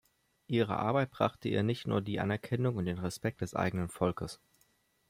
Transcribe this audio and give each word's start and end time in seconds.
Ihre 0.47 0.77
Arbeit 0.79 1.11
brachte 1.11 1.47
ihr 1.47 1.61
nicht 1.61 1.85
nur 1.85 2.01
die 2.01 2.19
Anerkennung 2.19 2.75
und 2.77 2.85
den 2.85 2.97
Respekt 2.97 3.41
des 3.41 3.53
eigenen 3.55 3.87
Volkes. 3.87 4.41